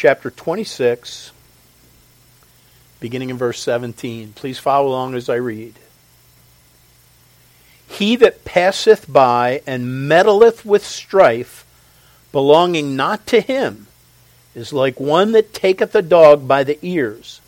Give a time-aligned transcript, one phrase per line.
[0.00, 1.30] chapter 26,
[3.00, 4.32] beginning in verse 17.
[4.32, 5.74] Please follow along as I read.
[7.86, 11.66] He that passeth by and meddleth with strife,
[12.32, 13.88] belonging not to him,
[14.54, 17.42] is like one that taketh a dog by the ears,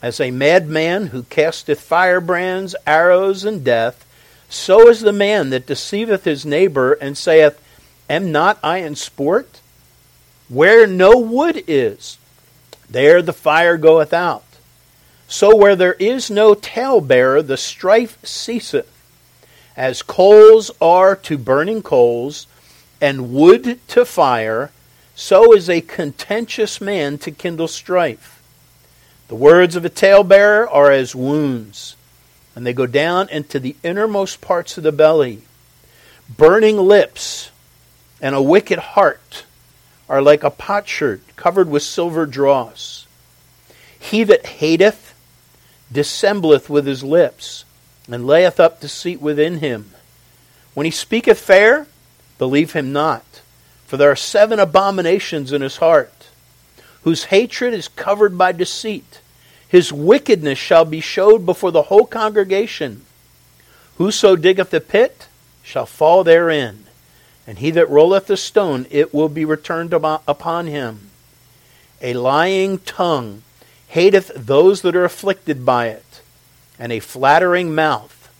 [0.00, 4.06] as a madman who casteth firebrands, arrows, and death.
[4.48, 7.60] So is the man that deceiveth his neighbor and saith,
[8.08, 9.60] Am not I in sport?
[10.48, 12.18] Where no wood is,
[12.88, 14.44] there the fire goeth out.
[15.26, 18.90] So where there is no talebearer, the strife ceaseth.
[19.76, 22.46] As coals are to burning coals,
[23.00, 24.70] and wood to fire,
[25.14, 28.42] so is a contentious man to kindle strife.
[29.28, 31.96] The words of a talebearer are as wounds,
[32.54, 35.42] and they go down into the innermost parts of the belly.
[36.28, 37.50] Burning lips
[38.20, 39.44] and a wicked heart
[40.08, 43.06] are like a potsherd covered with silver dross.
[43.98, 45.14] He that hateth
[45.90, 47.64] dissembleth with his lips
[48.10, 49.90] and layeth up deceit within him.
[50.74, 51.86] When he speaketh fair,
[52.38, 53.24] believe him not,
[53.86, 56.28] for there are seven abominations in his heart,
[57.02, 59.20] whose hatred is covered by deceit.
[59.68, 63.04] His wickedness shall be showed before the whole congregation.
[63.96, 65.28] Whoso diggeth a pit
[65.62, 66.86] shall fall therein,
[67.46, 71.10] and he that rolleth a stone, it will be returned upon him.
[72.00, 73.42] A lying tongue
[73.88, 76.20] hateth those that are afflicted by it
[76.78, 78.30] and a flattering mouth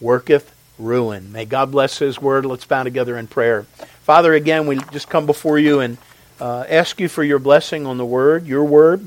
[0.00, 1.32] worketh ruin.
[1.32, 2.46] May God bless His word.
[2.46, 3.64] Let's bow together in prayer.
[4.02, 5.98] Father, again, we just come before you and
[6.40, 9.06] uh, ask you for your blessing on the word, your word.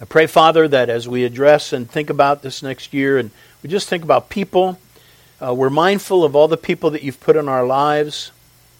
[0.00, 3.30] I pray, Father, that as we address and think about this next year, and
[3.62, 4.78] we just think about people,
[5.40, 8.30] uh, we're mindful of all the people that you've put in our lives,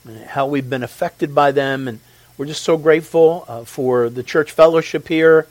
[0.05, 2.01] and how we've been affected by them, and
[2.37, 5.47] we're just so grateful uh, for the church fellowship here.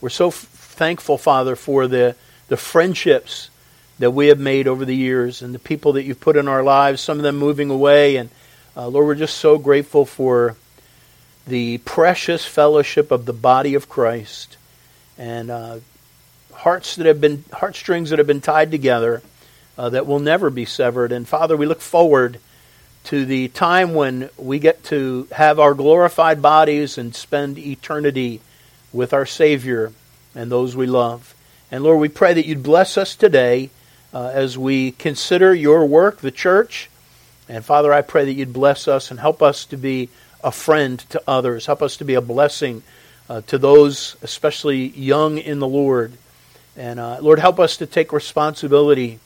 [0.00, 2.16] We're so f- thankful, Father, for the
[2.48, 3.50] the friendships
[3.98, 6.62] that we have made over the years and the people that you've put in our
[6.62, 8.16] lives, some of them moving away.
[8.16, 8.30] And
[8.76, 10.56] uh, Lord, we're just so grateful for
[11.46, 14.56] the precious fellowship of the body of Christ
[15.16, 15.78] and uh,
[16.52, 19.22] hearts that have been heartstrings that have been tied together
[19.78, 21.12] uh, that will never be severed.
[21.12, 22.40] And Father, we look forward
[23.04, 28.40] to the time when we get to have our glorified bodies and spend eternity
[28.92, 29.92] with our Savior
[30.34, 31.34] and those we love.
[31.70, 33.70] And Lord, we pray that you'd bless us today
[34.12, 36.90] uh, as we consider your work, the church.
[37.48, 40.08] And Father, I pray that you'd bless us and help us to be
[40.42, 41.66] a friend to others.
[41.66, 42.82] Help us to be a blessing
[43.28, 46.12] uh, to those, especially young in the Lord.
[46.76, 49.18] And uh, Lord, help us to take responsibility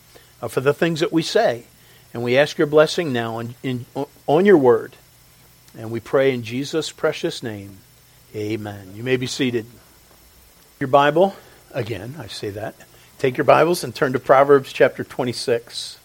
[0.43, 1.65] Uh, for the things that we say.
[2.13, 3.87] And we ask your blessing now in, in,
[4.27, 4.97] on your word.
[5.77, 7.79] And we pray in Jesus' precious name.
[8.35, 8.93] Amen.
[8.95, 9.67] You may be seated.
[10.81, 11.37] Your Bible.
[11.73, 12.75] Again, I say that.
[13.19, 15.99] Take your Bibles and turn to Proverbs chapter 26.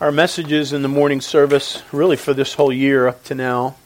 [0.00, 3.76] Our messages in the morning service, really for this whole year up to now,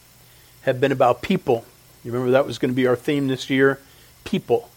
[0.61, 1.65] have been about people.
[2.03, 3.79] You remember that was going to be our theme this year?
[4.23, 4.69] People.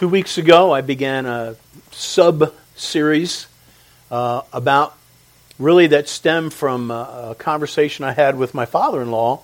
[0.00, 1.56] Two weeks ago, I began a
[1.90, 3.46] sub series
[4.10, 4.96] uh, about
[5.58, 9.42] really that stemmed from a, a conversation I had with my father in law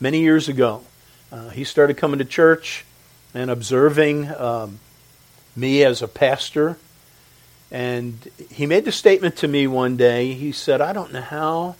[0.00, 0.82] many years ago.
[1.30, 2.86] Uh, he started coming to church
[3.34, 4.80] and observing um,
[5.54, 6.78] me as a pastor.
[7.70, 10.32] And he made the statement to me one day.
[10.32, 11.76] He said, I don't know how,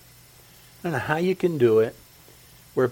[0.80, 1.96] I don't know how you can do it,
[2.74, 2.90] where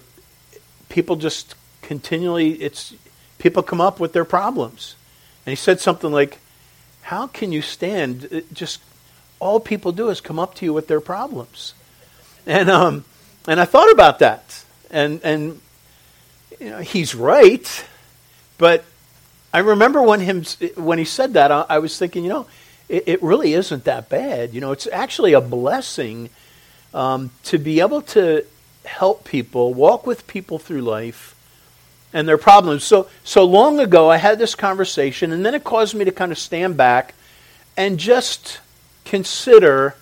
[0.89, 2.95] people just continually, it's,
[3.39, 4.96] people come up with their problems.
[5.47, 6.39] And he said something like,
[7.03, 8.81] how can you stand, uh, just,
[9.39, 11.73] all people do is come up to you with their problems.
[12.47, 13.05] And, um,
[13.47, 14.65] and I thought about that.
[14.91, 15.61] And, and,
[16.59, 17.85] you know, he's right.
[18.59, 18.85] But
[19.55, 20.43] I remember when him
[20.75, 22.47] when he said that, I, I was thinking, you know,
[22.89, 24.53] it, it, really isn't that bad.
[24.53, 26.31] You know, it's actually a blessing
[26.93, 28.45] um, to be able to
[28.85, 31.36] help people, walk with people through life
[32.17, 32.83] and their problems.
[32.83, 36.33] So so long ago, I had this conversation, and then it caused me to kind
[36.33, 37.15] of stand back
[37.77, 38.61] and just
[39.05, 39.95] consider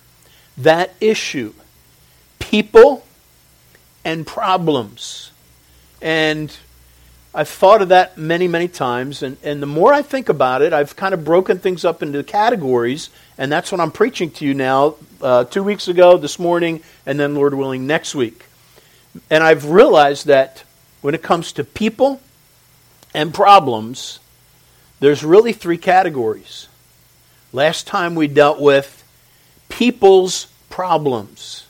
[0.57, 1.53] that issue,
[2.39, 3.05] people
[4.05, 5.31] and problems,
[6.01, 6.55] and
[7.33, 10.71] I've thought of that many, many times, and, and the more I think about it,
[10.71, 14.53] I've kind of broken things up into categories, and that's what I'm preaching to you
[14.53, 18.45] now, uh, two weeks ago, this morning, and then, Lord willing, next week.
[19.29, 20.63] And I've realized that
[21.05, 22.19] when it comes to people
[23.13, 24.19] and problems,
[24.99, 26.67] there's really three categories.
[27.53, 29.03] Last time we dealt with
[29.69, 31.67] people's problems,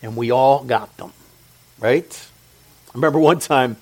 [0.00, 1.12] and we all got them.
[1.80, 2.28] Right?
[2.90, 3.78] I remember one time,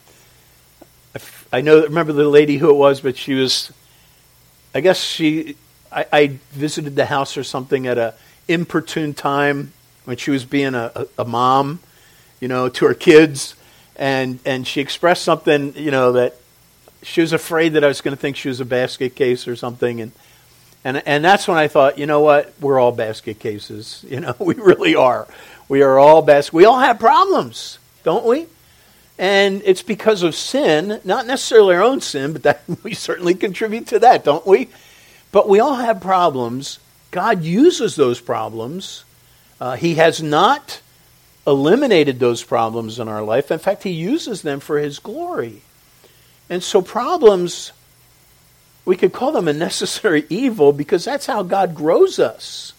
[1.52, 3.70] I know, remember the lady who it was, but she was,
[4.74, 5.56] I guess she,
[5.92, 8.14] I, I visited the house or something at a
[8.48, 9.74] importune time
[10.06, 11.80] when she was being a, a, a mom,
[12.40, 13.54] you know, to her kids,
[13.98, 16.36] and and she expressed something, you know, that
[17.02, 19.56] she was afraid that I was going to think she was a basket case or
[19.56, 20.12] something, and
[20.84, 24.34] and and that's when I thought, you know what, we're all basket cases, you know,
[24.38, 25.26] we really are.
[25.68, 26.54] We are all basket.
[26.54, 28.46] We all have problems, don't we?
[29.18, 33.88] And it's because of sin, not necessarily our own sin, but that we certainly contribute
[33.88, 34.68] to that, don't we?
[35.32, 36.78] But we all have problems.
[37.10, 39.04] God uses those problems.
[39.60, 40.80] Uh, he has not
[41.48, 43.50] eliminated those problems in our life.
[43.50, 45.62] In fact, He uses them for His glory.
[46.50, 47.72] And so, problems,
[48.84, 52.74] we could call them a necessary evil because that's how God grows us.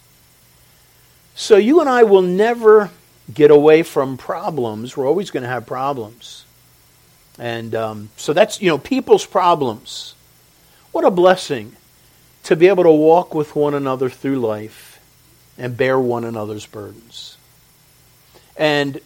[1.35, 2.91] So, you and I will never
[3.33, 4.95] get away from problems.
[4.95, 6.45] We're always going to have problems.
[7.37, 10.13] And um, so, that's, you know, people's problems.
[10.91, 11.75] What a blessing
[12.43, 14.99] to be able to walk with one another through life
[15.57, 17.28] and bear one another's burdens.
[18.59, 18.99] And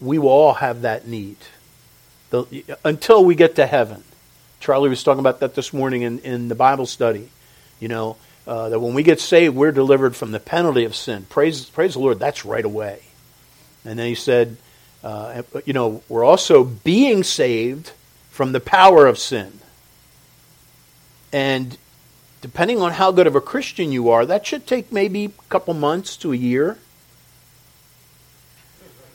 [0.00, 1.36] we will all have that need
[2.30, 4.02] the, until we get to heaven.
[4.58, 7.28] Charlie was talking about that this morning in, in the Bible study.
[7.78, 8.16] You know,
[8.46, 11.26] uh, that when we get saved, we're delivered from the penalty of sin.
[11.28, 13.00] Praise, praise the Lord, that's right away.
[13.84, 14.56] And then he said,
[15.04, 17.92] uh, you know, we're also being saved
[18.30, 19.60] from the power of sin.
[21.32, 21.76] And
[22.40, 25.74] depending on how good of a Christian you are, that should take maybe a couple
[25.74, 26.78] months to a year.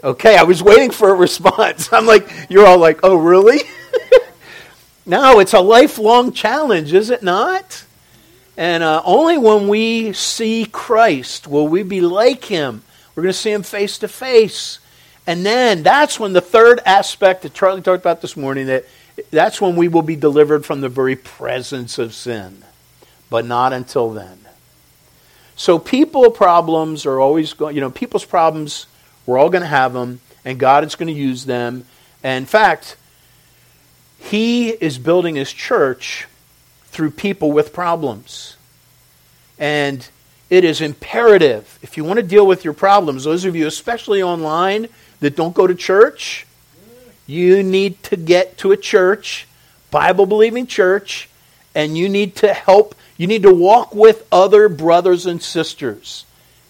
[0.03, 1.89] Okay, I was waiting for a response.
[1.91, 3.61] I'm like, you're all like, oh, really?
[5.05, 7.83] no, it's a lifelong challenge, is it not?
[8.55, 12.83] And uh, only when we see Christ will we be like him.
[13.15, 14.79] We're going to see him face to face.
[15.25, 18.85] And then that's when the third aspect that Charlie talked about this morning, that
[19.31, 22.63] that's when we will be delivered from the very presence of sin.
[23.29, 24.39] But not until then.
[25.55, 28.85] So people problems are always going, you know, people's problems
[29.27, 31.85] we're all going to have them, and God is going to use them.
[32.23, 32.95] And in fact,
[34.17, 36.27] He is building His church
[36.85, 38.55] through people with problems.
[39.59, 40.07] And
[40.49, 44.23] it is imperative, if you want to deal with your problems, those of you, especially
[44.23, 44.87] online,
[45.19, 46.47] that don't go to church,
[47.25, 49.45] you need to get to a church,
[49.91, 51.27] Bible believing church,
[51.75, 56.23] and you need to help, you need to walk with other brothers and sisters.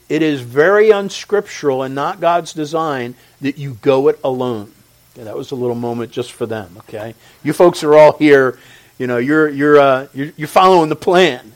[0.09, 4.71] It is very unscriptural and not God's design that you go it alone.
[5.15, 6.75] Yeah, that was a little moment just for them.
[6.80, 8.57] Okay, you folks are all here.
[8.98, 11.54] You know, you're you're uh, you're, you're following the plan.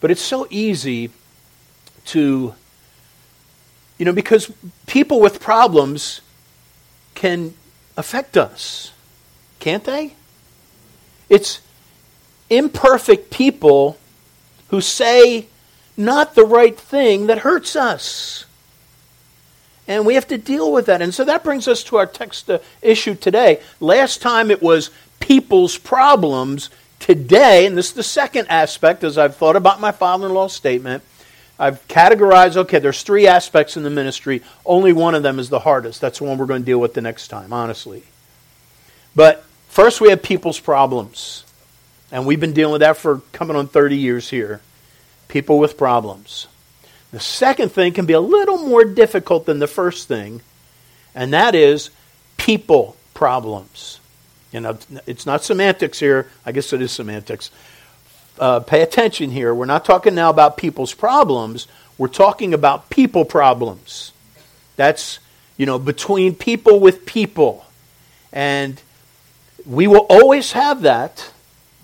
[0.00, 1.10] But it's so easy
[2.06, 2.54] to,
[3.98, 4.52] you know, because
[4.86, 6.20] people with problems
[7.14, 7.54] can
[7.96, 8.92] affect us,
[9.58, 10.14] can't they?
[11.28, 11.60] It's
[12.50, 13.98] imperfect people
[14.68, 15.46] who say
[15.96, 18.44] not the right thing that hurts us.
[19.88, 21.00] And we have to deal with that.
[21.00, 23.60] And so that brings us to our text uh, issue today.
[23.78, 24.90] Last time it was
[25.20, 26.70] people's problems.
[26.98, 30.54] Today, and this is the second aspect as I've thought about my father in law's
[30.54, 31.04] statement,
[31.58, 34.42] I've categorized okay, there's three aspects in the ministry.
[34.64, 36.00] Only one of them is the hardest.
[36.00, 38.02] That's the one we're going to deal with the next time, honestly.
[39.14, 41.44] But first, we have people's problems.
[42.10, 44.62] And we've been dealing with that for coming on 30 years here
[45.36, 46.46] people with problems.
[47.12, 50.40] The second thing can be a little more difficult than the first thing,
[51.14, 51.90] and that is
[52.38, 54.00] people problems.
[54.50, 56.30] You know, it's not semantics here.
[56.46, 57.50] I guess it is semantics.
[58.38, 59.54] Uh, pay attention here.
[59.54, 61.66] We're not talking now about people's problems.
[61.98, 64.12] We're talking about people problems.
[64.76, 65.18] That's,
[65.58, 67.66] you know, between people with people.
[68.32, 68.80] And
[69.66, 71.30] we will always have that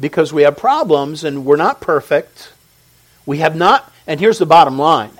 [0.00, 2.51] because we have problems and we're not perfect.
[3.26, 5.10] We have not, and here's the bottom line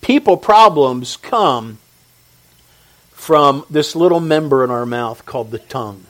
[0.00, 1.78] people problems come
[3.12, 6.04] from this little member in our mouth called the tongue.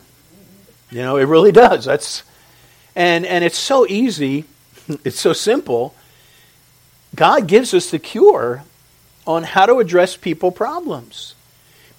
[0.91, 1.85] You know, it really does.
[1.85, 2.23] That's
[2.95, 4.45] and and it's so easy,
[5.05, 5.95] it's so simple.
[7.15, 8.63] God gives us the cure
[9.27, 11.35] on how to address people problems.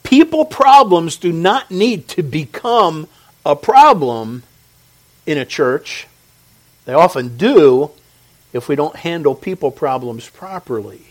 [0.04, 3.08] People problems do not need to become
[3.46, 4.44] a problem
[5.26, 6.08] in a church.
[6.86, 7.92] They often do,
[8.54, 11.02] if we don't handle people problems properly.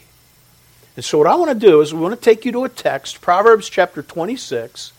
[0.96, 2.68] And so, what I want to do is we want to take you to a
[2.68, 4.92] text, Proverbs chapter 26.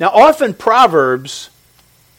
[0.00, 1.50] Now, often Proverbs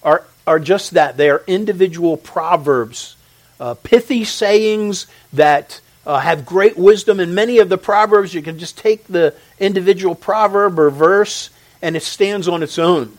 [0.04, 1.18] are, are just that.
[1.18, 3.16] They are individual proverbs,
[3.60, 7.20] uh, pithy sayings that uh, have great wisdom.
[7.20, 11.50] And many of the Proverbs, you can just take the individual proverb or verse
[11.82, 13.18] and it stands on its own.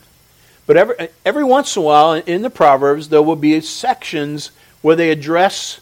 [0.67, 4.51] But every, every once in a while in the Proverbs, there will be sections
[4.81, 5.81] where they address,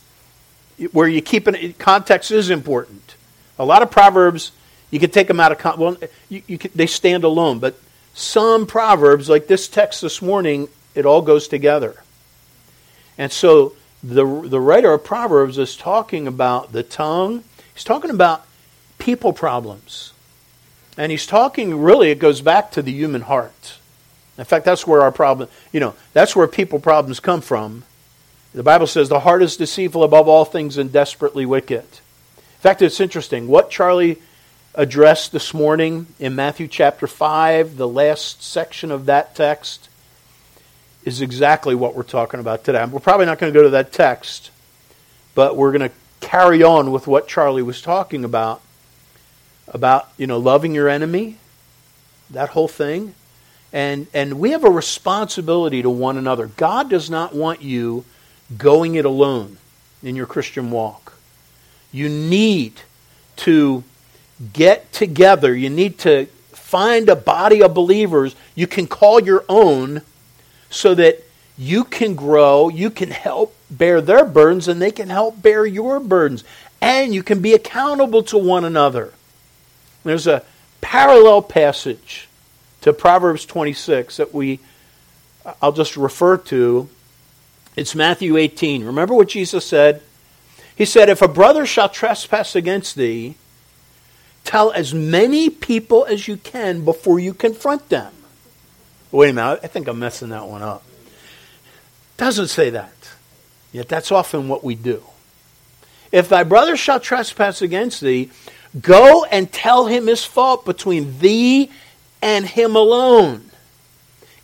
[0.93, 3.17] where you keep it, context is important.
[3.59, 4.53] A lot of Proverbs,
[4.91, 5.81] you can take them out of context.
[5.81, 5.97] Well,
[6.29, 7.79] you, you can, they stand alone, but
[8.15, 12.03] some Proverbs, like this text this morning, it all goes together.
[13.17, 18.47] And so the, the writer of Proverbs is talking about the tongue, he's talking about
[18.99, 20.13] people problems.
[20.99, 23.79] And he's talking, really, it goes back to the human heart.
[24.37, 27.85] In fact, that's where our problem, you know, that's where people problems come from.
[28.55, 31.81] The Bible says the heart is deceitful above all things and desperately wicked.
[31.81, 33.49] In fact, it's interesting.
[33.49, 34.21] What Charlie
[34.75, 39.89] addressed this morning in Matthew chapter 5, the last section of that text,
[41.03, 42.85] is exactly what we're talking about today.
[42.85, 44.51] We're probably not going to go to that text,
[45.35, 48.61] but we're going to carry on with what Charlie was talking about
[49.67, 51.39] about, you know, loving your enemy,
[52.31, 53.15] that whole thing.
[53.73, 56.47] And and we have a responsibility to one another.
[56.47, 58.05] God does not want you
[58.59, 59.59] going it alone
[60.03, 61.15] in your Christian walk.
[61.91, 62.81] You need
[63.37, 63.85] to
[64.53, 65.55] get together.
[65.55, 70.03] You need to find a body of believers you can call your own
[70.71, 71.23] so that
[71.59, 76.01] you can grow, you can help bear their burdens, and they can help bear your
[76.01, 76.45] burdens.
[76.81, 79.13] And you can be accountable to one another.
[80.03, 80.43] There's a
[80.81, 82.29] parallel passage
[82.81, 84.61] to Proverbs 26 that we
[85.61, 86.89] I'll just refer to.
[87.75, 88.85] It's Matthew 18.
[88.85, 90.03] Remember what Jesus said?
[90.77, 93.37] He said, If a brother shall trespass against thee,
[94.45, 98.13] tell as many people as you can before you confront them.
[99.11, 100.83] Wait a minute, I think I'm messing that one up.
[102.17, 102.93] Doesn't say that.
[103.73, 105.03] Yet that's often what we do.
[106.11, 108.31] If thy brother shall trespass against thee,
[108.81, 111.71] go and tell him his fault between thee
[112.21, 113.51] and him alone.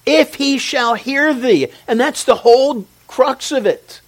[0.06, 1.68] If he shall hear thee.
[1.86, 4.00] And that's the whole crux of it.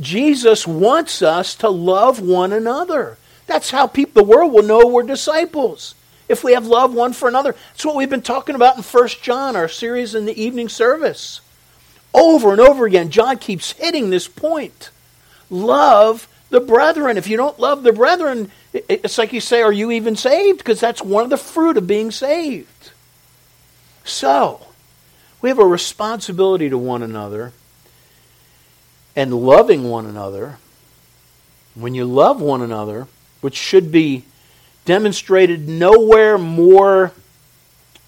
[0.00, 3.18] Jesus wants us to love one another.
[3.46, 5.94] That's how people, the world will know we're disciples
[6.28, 7.54] if we have love one for another.
[7.72, 11.42] That's what we've been talking about in 1 John, our series in the evening service.
[12.14, 14.90] Over and over again, John keeps hitting this point.
[15.50, 17.18] Love the brethren.
[17.18, 20.58] If you don't love the brethren, it's like you say, Are you even saved?
[20.58, 22.92] Because that's one of the fruit of being saved.
[24.04, 24.66] So,
[25.40, 27.52] we have a responsibility to one another
[29.14, 30.58] and loving one another.
[31.74, 33.06] When you love one another,
[33.40, 34.24] which should be
[34.84, 37.12] demonstrated nowhere more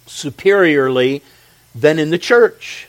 [0.05, 1.21] superiorly
[1.73, 2.87] than in the church.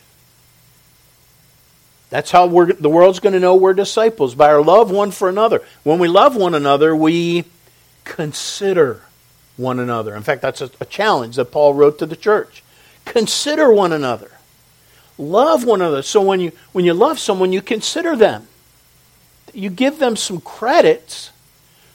[2.11, 5.62] That's how the world's going to know we're disciples, by our love one for another.
[5.82, 7.44] When we love one another, we
[8.04, 9.02] consider
[9.56, 10.14] one another.
[10.14, 12.62] In fact, that's a, a challenge that Paul wrote to the church.
[13.04, 14.30] Consider one another.
[15.18, 16.02] Love one another.
[16.02, 18.46] So when you when you love someone, you consider them.
[19.54, 21.30] You give them some credits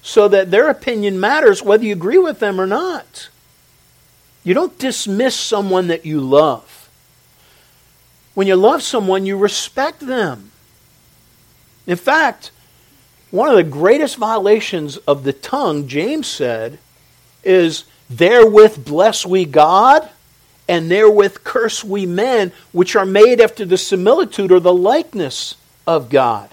[0.02, 3.30] so that their opinion matters whether you agree with them or not.
[4.44, 6.90] You don't dismiss someone that you love.
[8.34, 10.52] When you love someone, you respect them.
[11.86, 12.52] In fact,
[13.30, 16.80] one of the greatest violations of the tongue, James said,
[17.44, 20.10] is therewith bless we God,
[20.68, 26.10] and therewith curse we men, which are made after the similitude or the likeness of
[26.10, 26.50] God.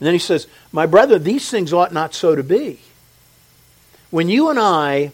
[0.00, 2.80] And then he says, My brother, these things ought not so to be.
[4.10, 5.12] When you and I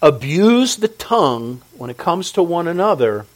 [0.00, 3.26] abuse the tongue when it comes to one another,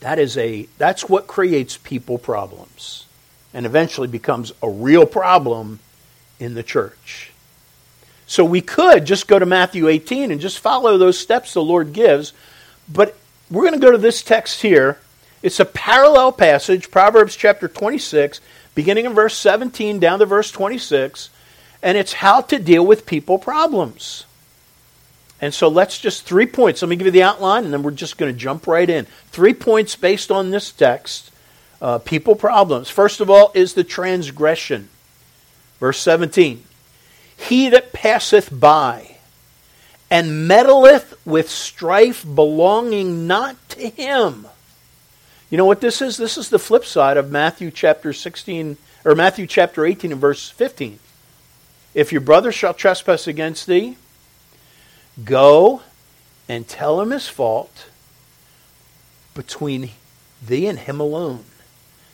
[0.00, 3.06] that is a that's what creates people problems
[3.52, 5.78] and eventually becomes a real problem
[6.38, 7.32] in the church.
[8.26, 11.92] So we could just go to Matthew 18 and just follow those steps the Lord
[11.92, 12.32] gives,
[12.92, 13.16] but
[13.50, 14.98] we're going to go to this text here.
[15.42, 18.40] It's a parallel passage, Proverbs chapter 26,
[18.74, 21.30] beginning in verse 17 down to verse 26
[21.82, 24.24] and it's how to deal with people problems.
[25.40, 26.82] And so let's just three points.
[26.82, 29.06] Let me give you the outline, and then we're just going to jump right in.
[29.28, 31.30] Three points based on this text
[31.80, 32.90] uh, people problems.
[32.90, 34.90] First of all, is the transgression.
[35.78, 36.62] Verse 17
[37.36, 39.09] He that passeth by
[40.10, 44.46] and meddleth with strife belonging not to him.
[45.50, 46.16] You know what this is?
[46.16, 50.48] This is the flip side of Matthew chapter 16 or Matthew chapter 18 and verse
[50.50, 50.98] 15.
[51.94, 53.96] If your brother shall trespass against thee,
[55.24, 55.82] go
[56.48, 57.88] and tell him his fault
[59.34, 59.90] between
[60.44, 61.44] thee and him alone.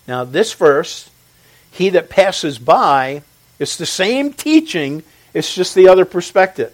[0.06, 1.10] Now, this verse,
[1.70, 3.22] he that passes by,
[3.58, 5.02] it's the same teaching,
[5.34, 6.72] it's just the other perspective.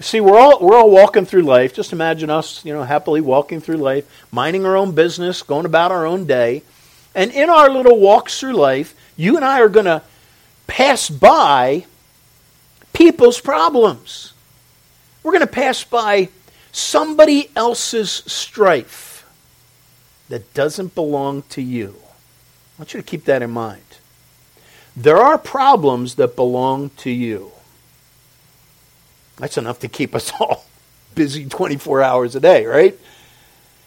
[0.00, 1.74] See, we're all we're all walking through life.
[1.74, 5.90] Just imagine us, you know, happily walking through life, minding our own business, going about
[5.90, 6.62] our own day.
[7.14, 10.02] And in our little walks through life, you and I are going to
[10.66, 11.86] pass by
[12.92, 14.34] people's problems.
[15.22, 16.28] We're going to pass by
[16.72, 19.26] somebody else's strife
[20.28, 21.94] that doesn't belong to you.
[21.98, 23.82] I want you to keep that in mind.
[24.94, 27.52] There are problems that belong to you.
[29.38, 30.64] That's enough to keep us all
[31.14, 32.96] busy 24 hours a day, right?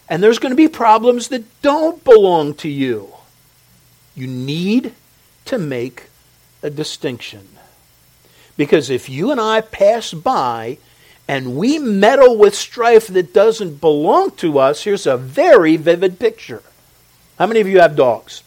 [0.08, 3.14] And there's going to be problems that don't belong to you.
[4.14, 4.94] You need
[5.46, 6.08] to make
[6.62, 7.48] a distinction.
[8.56, 10.78] Because if you and I pass by
[11.28, 16.62] and we meddle with strife that doesn't belong to us, here's a very vivid picture.
[17.38, 18.42] How many of you have dogs?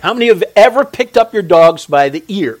[0.00, 2.58] How many have ever picked up your dogs by the ear?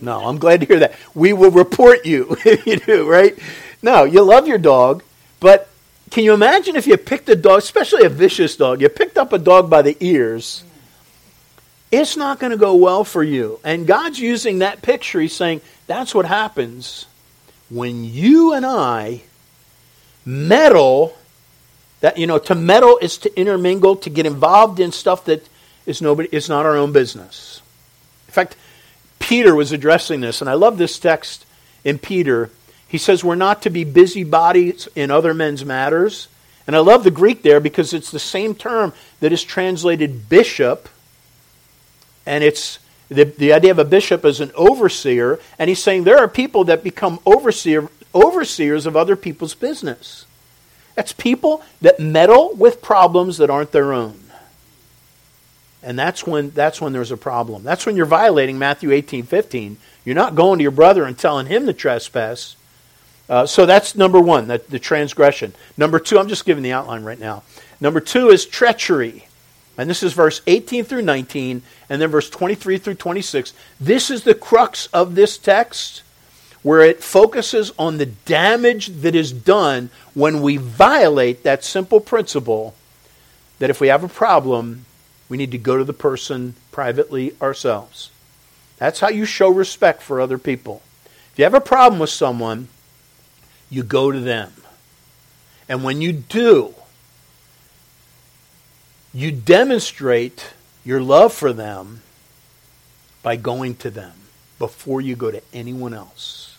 [0.00, 0.94] No, I'm glad to hear that.
[1.14, 3.38] We will report you if you do, right?
[3.82, 5.02] No, you love your dog,
[5.40, 5.68] but
[6.10, 9.32] can you imagine if you picked a dog, especially a vicious dog, you picked up
[9.32, 10.64] a dog by the ears,
[11.90, 13.60] it's not going to go well for you.
[13.64, 15.20] And God's using that picture.
[15.20, 17.06] He's saying that's what happens
[17.70, 19.22] when you and I
[20.24, 21.16] meddle.
[22.00, 25.48] That you know, to meddle is to intermingle, to get involved in stuff that
[25.86, 27.62] is nobody is not our own business.
[28.28, 28.56] In fact,
[29.26, 31.46] Peter was addressing this, and I love this text
[31.82, 32.48] in Peter.
[32.86, 36.28] He says we're not to be busybodies in other men's matters.
[36.64, 40.88] And I love the Greek there because it's the same term that is translated bishop.
[42.24, 42.78] And it's
[43.08, 45.40] the, the idea of a bishop as an overseer.
[45.58, 50.24] And he's saying there are people that become overseer, overseers of other people's business.
[50.94, 54.20] That's people that meddle with problems that aren't their own.
[55.86, 57.62] And that's when, that's when there's a problem.
[57.62, 59.76] That's when you're violating Matthew 18 15.
[60.04, 62.56] You're not going to your brother and telling him the trespass.
[63.28, 65.54] Uh, so that's number one, the, the transgression.
[65.76, 67.44] Number two, I'm just giving the outline right now.
[67.80, 69.28] Number two is treachery.
[69.78, 73.52] And this is verse 18 through 19, and then verse 23 through 26.
[73.80, 76.02] This is the crux of this text
[76.62, 82.74] where it focuses on the damage that is done when we violate that simple principle
[83.60, 84.84] that if we have a problem,
[85.28, 88.10] we need to go to the person privately ourselves.
[88.78, 90.82] That's how you show respect for other people.
[91.32, 92.68] If you have a problem with someone,
[93.70, 94.52] you go to them.
[95.68, 96.74] And when you do,
[99.12, 100.52] you demonstrate
[100.84, 102.02] your love for them
[103.22, 104.12] by going to them
[104.58, 106.56] before you go to anyone else.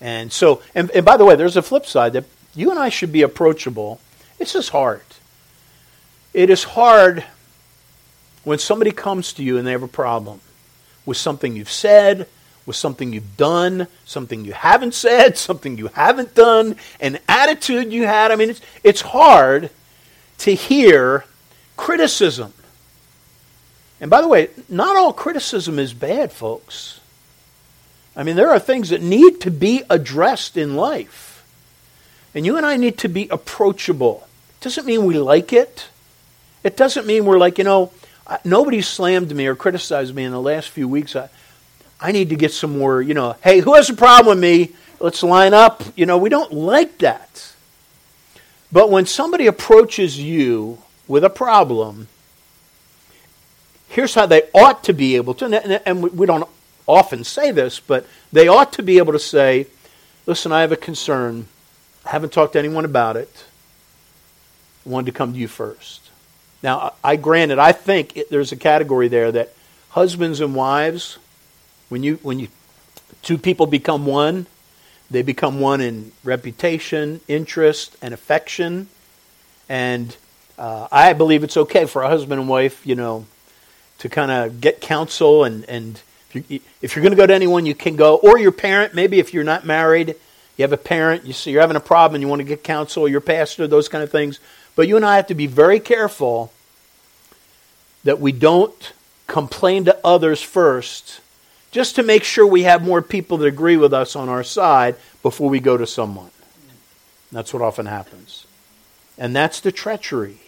[0.00, 2.88] And so, and, and by the way, there's a flip side that you and I
[2.88, 4.00] should be approachable.
[4.38, 5.02] It's just hard.
[6.32, 7.24] It is hard
[8.44, 10.40] when somebody comes to you and they have a problem
[11.06, 12.26] with something you've said,
[12.66, 18.06] with something you've done, something you haven't said, something you haven't done, an attitude you
[18.06, 18.30] had.
[18.30, 19.70] I mean, it's, it's hard
[20.38, 21.24] to hear
[21.76, 22.52] criticism.
[24.00, 27.00] And by the way, not all criticism is bad, folks.
[28.16, 31.44] I mean, there are things that need to be addressed in life.
[32.34, 34.26] And you and I need to be approachable.
[34.60, 35.88] It doesn't mean we like it.
[36.62, 37.92] It doesn't mean we're like, you know,
[38.44, 41.16] nobody slammed me or criticized me in the last few weeks.
[41.16, 41.28] I,
[42.00, 44.74] I need to get some more, you know, hey, who has a problem with me?
[45.00, 45.82] Let's line up.
[45.96, 47.52] You know, we don't like that.
[48.72, 52.08] But when somebody approaches you with a problem,
[53.88, 56.48] here's how they ought to be able to, and we don't
[56.86, 59.66] often say this, but they ought to be able to say,
[60.26, 61.46] listen, I have a concern.
[62.04, 63.44] I haven't talked to anyone about it.
[64.86, 66.09] I wanted to come to you first.
[66.62, 69.52] Now, I granted, I think it, there's a category there that
[69.90, 71.18] husbands and wives,
[71.88, 72.48] when you when you
[73.22, 74.46] two people become one,
[75.10, 78.88] they become one in reputation, interest, and affection.
[79.68, 80.16] And
[80.58, 83.26] uh, I believe it's okay for a husband and wife, you know,
[83.98, 86.00] to kind of get counsel and and
[86.32, 88.94] if, you, if you're going to go to anyone, you can go, or your parent.
[88.94, 90.14] Maybe if you're not married,
[90.56, 92.62] you have a parent, you see you're having a problem, and you want to get
[92.62, 94.38] counsel, your pastor, those kind of things.
[94.76, 96.52] But you and I have to be very careful
[98.04, 98.92] that we don't
[99.26, 101.20] complain to others first,
[101.70, 104.96] just to make sure we have more people that agree with us on our side
[105.22, 106.30] before we go to someone.
[107.30, 108.46] That's what often happens.
[109.16, 110.38] And that's the treachery.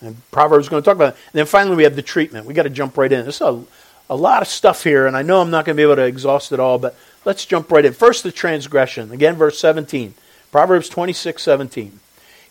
[0.00, 1.20] And Proverbs is going to talk about it.
[1.32, 2.46] And then finally, we have the treatment.
[2.46, 3.22] we got to jump right in.
[3.22, 3.62] There's a,
[4.10, 6.04] a lot of stuff here, and I know I'm not going to be able to
[6.04, 7.92] exhaust it all, but let's jump right in.
[7.92, 9.10] First, the transgression.
[9.12, 10.14] Again, verse 17.
[10.50, 12.00] Proverbs 26, 17.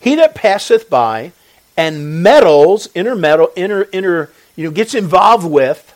[0.00, 1.32] He that passeth by
[1.76, 5.94] and meddles, intermeddle, inter, inter, you know, gets involved with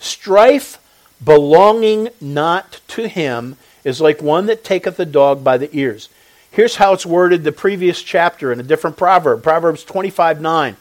[0.00, 0.78] strife
[1.22, 6.08] belonging not to him is like one that taketh a dog by the ears.
[6.50, 10.76] Here's how it's worded the previous chapter in a different proverb Proverbs 25 9.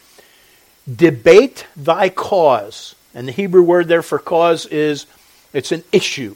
[0.93, 2.95] Debate thy cause.
[3.13, 5.05] And the Hebrew word there for cause is
[5.53, 6.35] it's an issue.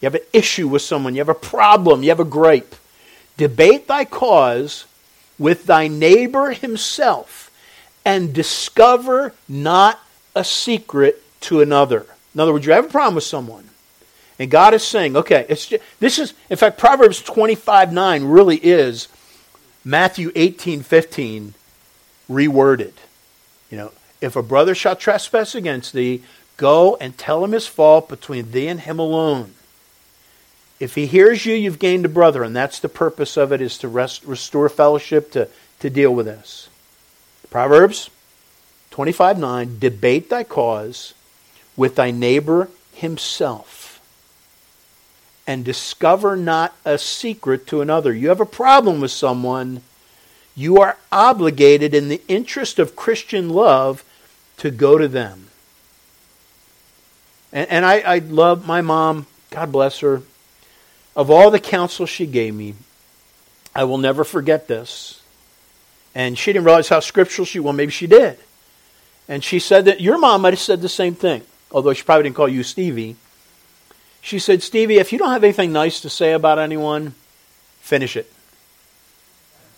[0.00, 2.74] You have an issue with someone, you have a problem, you have a gripe.
[3.36, 4.86] Debate thy cause
[5.38, 7.50] with thy neighbor himself
[8.04, 10.00] and discover not
[10.34, 12.06] a secret to another.
[12.34, 13.68] In other words, you have a problem with someone.
[14.38, 18.56] And God is saying, okay, it's just, this is, in fact, Proverbs 25 9 really
[18.56, 19.08] is
[19.84, 21.54] Matthew 18 15
[22.30, 22.92] reworded.
[23.70, 26.22] You know, if a brother shall trespass against thee,
[26.56, 29.54] go and tell him his fault between thee and him alone.
[30.80, 33.78] If he hears you, you've gained a brother, and that's the purpose of it, is
[33.78, 35.48] to rest, restore fellowship, to,
[35.80, 36.68] to deal with this.
[37.50, 38.10] Proverbs
[38.90, 41.14] 25 9, debate thy cause
[41.76, 44.00] with thy neighbor himself,
[45.46, 48.12] and discover not a secret to another.
[48.12, 49.82] You have a problem with someone,
[50.54, 54.04] you are obligated in the interest of Christian love
[54.58, 55.48] to go to them.
[57.52, 60.22] And, and I, I love my mom, God bless her.
[61.18, 62.76] Of all the counsel she gave me,
[63.74, 65.20] I will never forget this.
[66.14, 67.74] And she didn't realize how scriptural she was.
[67.74, 68.38] Maybe she did.
[69.26, 72.22] And she said that your mom might have said the same thing, although she probably
[72.22, 73.16] didn't call you Stevie.
[74.20, 77.14] She said, Stevie, if you don't have anything nice to say about anyone,
[77.80, 78.32] finish it.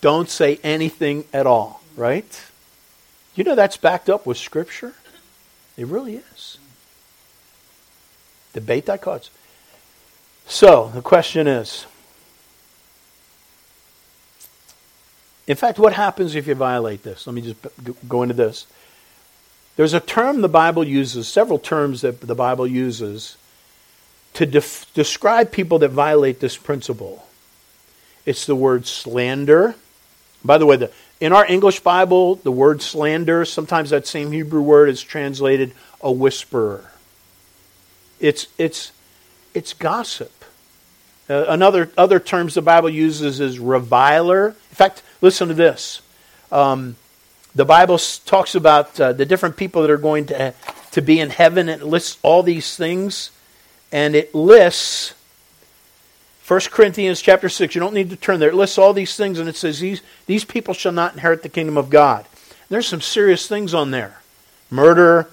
[0.02, 2.44] Don't say anything at all, right?
[3.34, 4.92] You know that's backed up with Scripture?
[5.78, 6.58] It really is.
[8.52, 9.30] Debate that cause.
[10.50, 11.86] So, the question is
[15.46, 17.26] in fact, what happens if you violate this?
[17.26, 17.56] Let me just
[18.08, 18.66] go into this.
[19.76, 23.36] There's a term the Bible uses, several terms that the Bible uses
[24.34, 27.26] to def- describe people that violate this principle.
[28.26, 29.76] It's the word slander.
[30.44, 34.62] By the way, the, in our English Bible, the word slander, sometimes that same Hebrew
[34.62, 36.90] word is translated a whisperer.
[38.18, 38.90] It's, it's,
[39.54, 40.39] it's gossip.
[41.30, 44.48] Uh, another other terms the Bible uses is reviler.
[44.48, 46.02] In fact, listen to this.
[46.50, 46.96] Um,
[47.54, 50.52] the Bible talks about uh, the different people that are going to,
[50.90, 51.68] to be in heaven.
[51.68, 53.30] It lists all these things,
[53.92, 55.14] and it lists
[56.50, 57.76] 1 Corinthians chapter 6.
[57.76, 58.48] You don't need to turn there.
[58.48, 61.48] It lists all these things, and it says these, these people shall not inherit the
[61.48, 62.24] kingdom of God.
[62.24, 64.20] And there's some serious things on there
[64.68, 65.30] murder,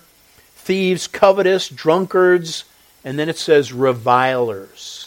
[0.57, 2.65] thieves, covetous, drunkards,
[3.03, 5.07] and then it says revilers.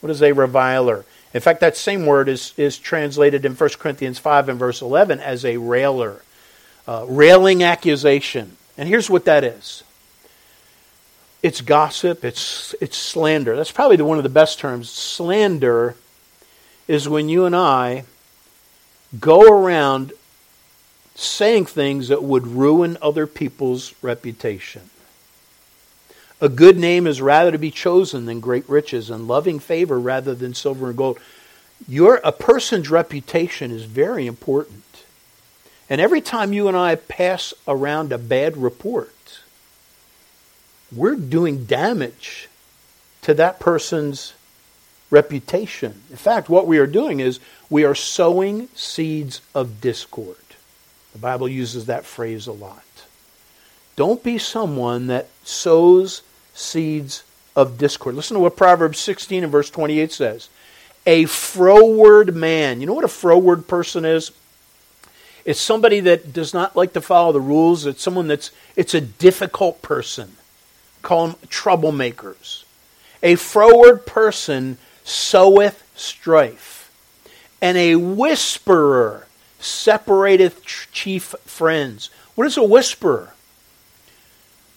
[0.00, 1.04] What is a reviler?
[1.32, 5.20] In fact, that same word is, is translated in 1 Corinthians 5 and verse 11
[5.20, 6.22] as a railer,
[6.88, 8.56] uh, railing accusation.
[8.76, 9.84] And here's what that is
[11.42, 13.56] it's gossip, it's, it's slander.
[13.56, 14.90] That's probably the, one of the best terms.
[14.90, 15.94] Slander
[16.86, 18.04] is when you and I
[19.18, 20.12] go around
[21.14, 24.90] saying things that would ruin other people's reputation.
[26.40, 30.34] A good name is rather to be chosen than great riches, and loving favor rather
[30.34, 31.18] than silver and gold.
[31.86, 34.84] Your, a person's reputation is very important.
[35.90, 39.40] And every time you and I pass around a bad report,
[40.94, 42.48] we're doing damage
[43.22, 44.34] to that person's
[45.10, 46.02] reputation.
[46.10, 50.36] In fact, what we are doing is we are sowing seeds of discord.
[51.12, 52.84] The Bible uses that phrase a lot.
[53.96, 56.22] Don't be someone that sows
[56.60, 57.22] seeds
[57.56, 58.14] of discord.
[58.14, 60.48] Listen to what Proverbs 16 and verse 28 says.
[61.06, 62.80] A froward man.
[62.80, 64.32] You know what a froward person is?
[65.44, 67.86] It's somebody that does not like to follow the rules.
[67.86, 70.36] It's someone that's it's a difficult person.
[71.02, 72.64] Call them troublemakers.
[73.22, 76.90] A froward person soweth strife,
[77.60, 79.26] and a whisperer
[79.58, 82.10] separateth chief friends.
[82.34, 83.32] What is a whisperer?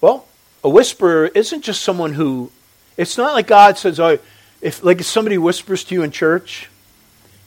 [0.02, 0.26] Well,
[0.64, 2.52] a whisperer isn't just someone who,
[2.98, 4.20] it's not like God says, oh,
[4.62, 6.70] if like if somebody whispers to you in church,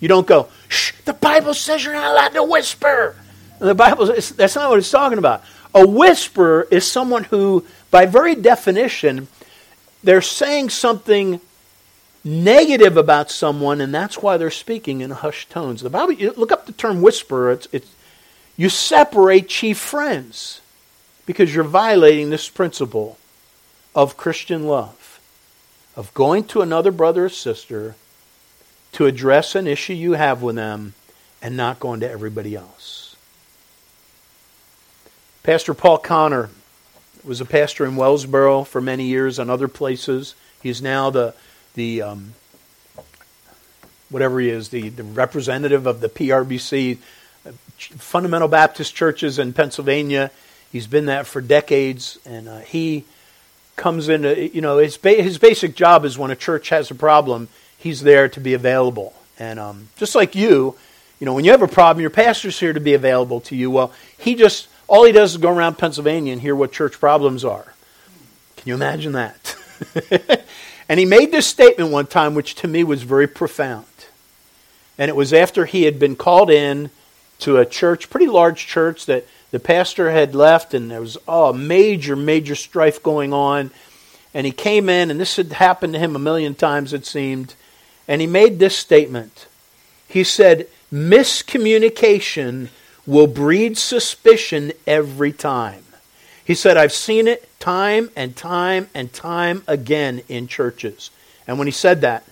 [0.00, 3.16] you don't go, shh, the Bible says you're not allowed to whisper.
[3.58, 5.42] And the Bible, says that's not what it's talking about.
[5.74, 9.28] A whisperer is someone who, by very definition,
[10.04, 11.40] they're saying something
[12.22, 15.80] negative about someone, and that's why they're speaking in hushed tones.
[15.80, 17.52] The Bible, look up the term whisperer.
[17.52, 17.90] It's, it's,
[18.56, 20.60] you separate chief friends
[21.26, 23.18] because you're violating this principle
[23.94, 25.20] of Christian love,
[25.96, 27.96] of going to another brother or sister
[28.92, 30.94] to address an issue you have with them
[31.42, 33.16] and not going to everybody else.
[35.42, 36.50] Pastor Paul Connor
[37.24, 40.34] was a pastor in Wellsboro for many years and other places.
[40.62, 41.34] He's now the,
[41.74, 42.34] the um,
[44.10, 46.98] whatever he is, the, the representative of the PRBC,
[47.44, 50.30] uh, Fundamental Baptist Churches in Pennsylvania.
[50.72, 53.04] He's been that for decades, and uh, he
[53.76, 54.24] comes in.
[54.52, 57.48] You know, his ba- his basic job is when a church has a problem,
[57.78, 59.14] he's there to be available.
[59.38, 60.76] And um, just like you,
[61.20, 63.70] you know, when you have a problem, your pastor's here to be available to you.
[63.70, 67.44] Well, he just all he does is go around Pennsylvania and hear what church problems
[67.44, 67.74] are.
[68.56, 69.56] Can you imagine that?
[70.88, 73.86] and he made this statement one time, which to me was very profound.
[74.98, 76.90] And it was after he had been called in
[77.40, 79.26] to a church, pretty large church that
[79.56, 83.70] the pastor had left, and there was oh, major, major strife going on.
[84.34, 87.54] And he came in, and this had happened to him a million times, it seemed.
[88.06, 89.46] And he made this statement.
[90.08, 92.68] He said, Miscommunication
[93.06, 95.84] will breed suspicion every time.
[96.44, 101.10] He said, I've seen it time and time and time again in churches.
[101.46, 102.24] And when he said that,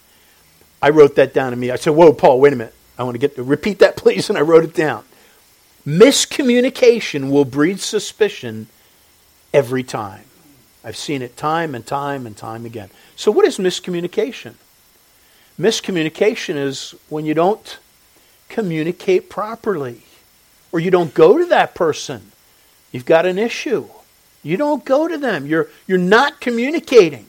[0.83, 1.71] I wrote that down to me.
[1.71, 2.75] I said, Whoa, Paul, wait a minute.
[2.99, 4.29] I want to get to repeat that, please.
[4.29, 5.05] And I wrote it down.
[5.87, 8.69] Miscommunication will breed suspicion
[9.53, 10.25] every time.
[10.83, 12.91] I've seen it time and time and time again.
[13.17, 14.55] So, what is miscommunication?
[15.59, 17.79] Miscommunication is when you don't
[18.49, 20.03] communicate properly
[20.73, 22.33] or you don't go to that person.
[22.93, 23.89] You've got an issue.
[24.43, 25.47] You don't go to them.
[25.47, 27.27] You're, you're not communicating.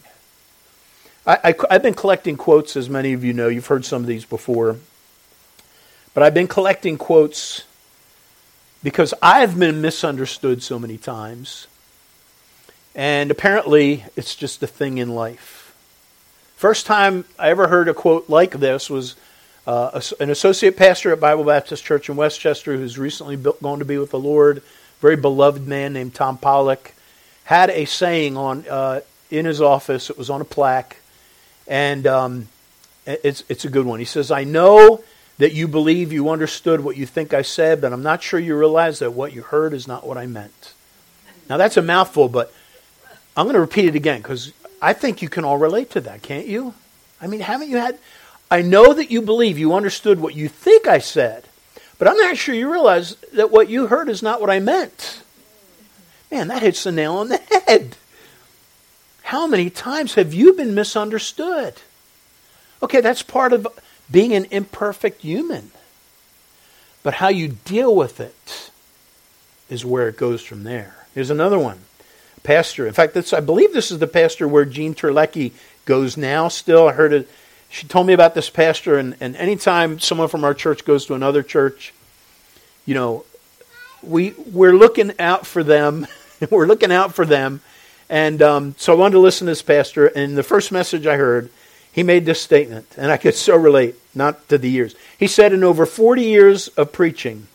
[1.25, 3.47] I, I, have been collecting quotes, as many of you know.
[3.47, 4.77] You've heard some of these before.
[6.13, 7.63] But I've been collecting quotes
[8.85, 11.65] because I've been misunderstood so many times.
[12.93, 15.75] And apparently, it's just a thing in life.
[16.55, 19.15] First time I ever heard a quote like this was
[19.65, 23.97] uh, an associate pastor at Bible Baptist Church in Westchester who's recently gone to be
[23.97, 24.61] with the Lord,
[24.99, 26.93] very beloved man named Tom Pollock
[27.45, 30.11] had a saying on uh, in his office.
[30.11, 30.97] It was on a plaque,
[31.67, 32.49] and um,
[33.07, 33.97] it's it's a good one.
[33.97, 35.03] He says, "I know."
[35.37, 38.57] That you believe you understood what you think I said, but I'm not sure you
[38.57, 40.73] realize that what you heard is not what I meant.
[41.49, 42.53] Now, that's a mouthful, but
[43.35, 46.21] I'm going to repeat it again because I think you can all relate to that,
[46.21, 46.73] can't you?
[47.21, 47.99] I mean, haven't you had.
[48.49, 51.45] I know that you believe you understood what you think I said,
[51.97, 55.21] but I'm not sure you realize that what you heard is not what I meant.
[56.31, 57.97] Man, that hits the nail on the head.
[59.23, 61.73] How many times have you been misunderstood?
[62.83, 63.67] Okay, that's part of
[64.09, 65.71] being an imperfect human.
[67.03, 68.71] But how you deal with it
[69.69, 70.95] is where it goes from there.
[71.13, 71.79] Here's another one.
[72.43, 72.85] Pastor.
[72.87, 75.51] In fact, this, I believe this is the pastor where Jean Terlecki
[75.85, 76.87] goes now still.
[76.87, 77.29] I heard it.
[77.69, 81.15] She told me about this pastor, and, and anytime someone from our church goes to
[81.15, 81.93] another church,
[82.85, 83.25] you know,
[84.03, 86.07] we, we're looking out for them
[86.49, 87.61] we're looking out for them.
[88.09, 90.07] And um, so I wanted to listen to this pastor.
[90.07, 91.49] And the first message I heard,
[91.95, 94.95] he made this statement, and I could so relate, not to the years.
[95.17, 97.47] He said, In over 40 years of preaching,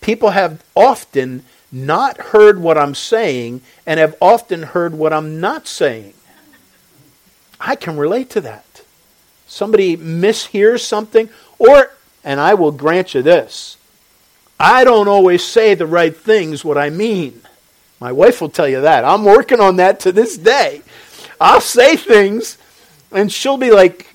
[0.00, 5.66] people have often not heard what I'm saying and have often heard what I'm not
[5.66, 6.14] saying.
[7.58, 8.82] I can relate to that.
[9.48, 11.90] Somebody mishears something, or,
[12.22, 13.78] and I will grant you this,
[14.60, 17.42] I don't always say the right things what I mean.
[17.98, 19.04] My wife will tell you that.
[19.04, 20.82] I'm working on that to this day.
[21.40, 22.58] I'll say things,
[23.12, 24.10] and she'll be like,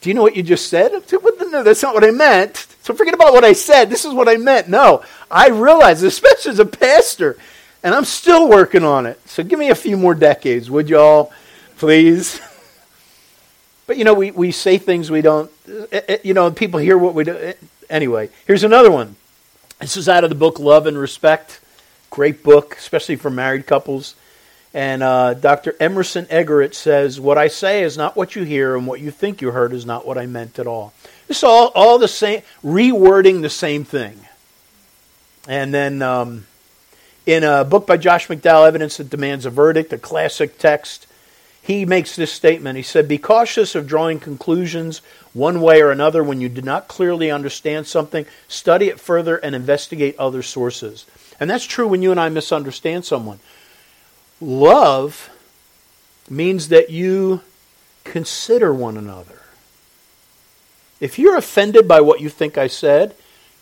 [0.00, 0.92] Do you know what you just said?
[0.92, 2.66] No, that's not what I meant.
[2.82, 3.90] So forget about what I said.
[3.90, 4.68] This is what I meant.
[4.68, 7.38] No, I realize, especially as a pastor,
[7.82, 9.20] and I'm still working on it.
[9.28, 11.32] So give me a few more decades, would y'all,
[11.78, 12.40] please?
[13.88, 15.50] But you know, we, we say things we don't,
[15.90, 17.34] eh, eh, you know, people hear what we do.
[17.34, 17.54] Eh,
[17.88, 19.16] anyway, here's another one.
[19.80, 21.58] This is out of the book Love and Respect.
[22.10, 24.14] Great book, especially for married couples.
[24.74, 25.74] And uh, Dr.
[25.80, 29.40] Emerson Eggerichs says, What I say is not what you hear, and what you think
[29.40, 30.92] you heard is not what I meant at all.
[31.28, 34.20] It's all, all the same, rewording the same thing.
[35.46, 36.46] And then um,
[37.24, 41.06] in a book by Josh McDowell, Evidence That Demands a Verdict, a classic text,
[41.62, 42.76] he makes this statement.
[42.76, 45.02] He said, Be cautious of drawing conclusions
[45.34, 48.24] one way or another when you do not clearly understand something.
[48.48, 51.04] Study it further and investigate other sources.
[51.38, 53.38] And that's true when you and I misunderstand someone.
[54.40, 55.30] Love
[56.28, 57.40] means that you
[58.04, 59.40] consider one another.
[61.00, 63.14] If you're offended by what you think I said,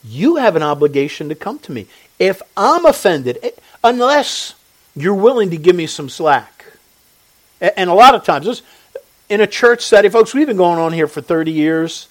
[0.05, 1.87] you have an obligation to come to me.
[2.19, 3.51] If I'm offended, eh,
[3.83, 4.55] unless
[4.95, 6.65] you're willing to give me some slack.
[7.61, 8.63] And a lot of times,
[9.29, 12.09] in a church setting, folks, we've been going on here for 30 years.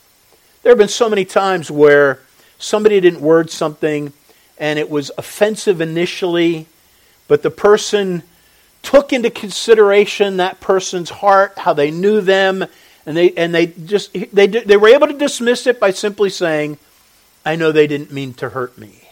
[0.62, 2.19] There have been so many times where
[2.58, 4.13] somebody didn't word something
[4.58, 6.67] and it was offensive initially,
[7.28, 8.23] but the person
[8.86, 12.65] took into consideration that person's heart, how they knew them,
[13.06, 16.80] And they, and they just, they, they were able to dismiss it by simply saying,
[17.45, 19.08] I know they didn't mean to hurt me.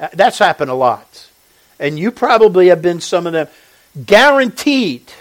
[0.00, 1.30] Uh, that's happened a lot.
[1.78, 3.46] And you probably have been some of them.
[4.04, 5.12] Guaranteed,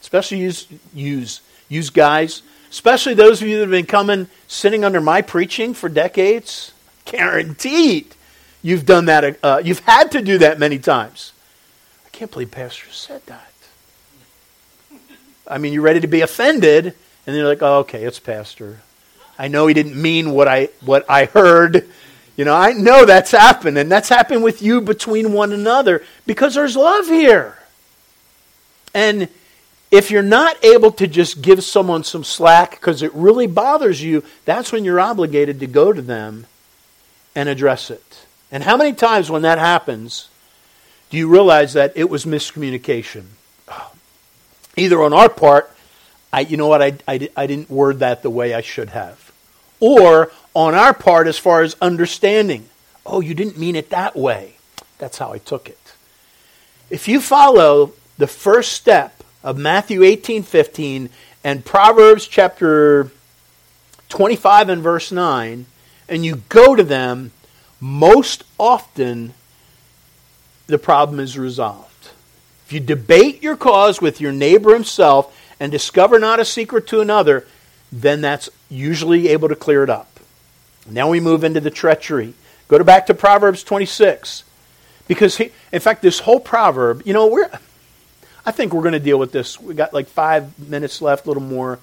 [0.00, 5.00] especially use, use, use guys, especially those of you that have been coming, sitting under
[5.00, 6.72] my preaching for decades,
[7.04, 8.14] guaranteed
[8.62, 9.38] you've done that.
[9.42, 11.32] Uh, you've had to do that many times.
[12.16, 13.52] Can't believe Pastor said that.
[15.46, 16.94] I mean, you're ready to be offended, and
[17.26, 18.80] then you're like, oh, okay, it's Pastor.
[19.38, 21.86] I know he didn't mean what I, what I heard.
[22.34, 26.54] You know, I know that's happened, and that's happened with you between one another because
[26.54, 27.58] there's love here.
[28.94, 29.28] And
[29.90, 34.24] if you're not able to just give someone some slack because it really bothers you,
[34.46, 36.46] that's when you're obligated to go to them
[37.34, 38.26] and address it.
[38.50, 40.30] And how many times when that happens
[41.10, 43.24] do you realize that it was miscommunication?
[44.76, 45.70] Either on our part,
[46.32, 49.32] I, you know what, I, I, I didn't word that the way I should have.
[49.80, 52.68] Or on our part, as far as understanding,
[53.04, 54.56] oh, you didn't mean it that way.
[54.98, 55.78] That's how I took it.
[56.90, 61.10] If you follow the first step of Matthew 18 15
[61.44, 63.10] and Proverbs chapter
[64.08, 65.66] 25 and verse 9,
[66.08, 67.32] and you go to them,
[67.80, 69.34] most often
[70.66, 72.10] the problem is resolved.
[72.66, 77.00] If you debate your cause with your neighbor himself and discover not a secret to
[77.00, 77.46] another,
[77.92, 80.20] then that's usually able to clear it up.
[80.88, 82.34] Now we move into the treachery.
[82.68, 84.44] Go to back to Proverbs 26.
[85.08, 87.48] Because, he, in fact, this whole proverb, you know, we're,
[88.44, 89.60] I think we're going to deal with this.
[89.60, 91.78] We got like five minutes left, a little more.